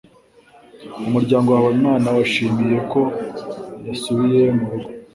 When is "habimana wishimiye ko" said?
1.65-3.01